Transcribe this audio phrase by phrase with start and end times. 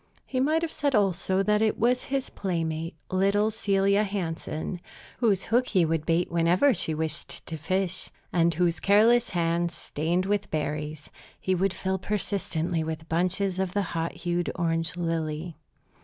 [0.25, 4.81] He might have said, also, that it was his playmate, little Celia Hansen,
[5.19, 10.25] whose hook he would bait whenever she wished to fish, and whose careless hands, stained
[10.25, 15.55] with berries, he would fill persistently with bunches of the hot hued orange lily.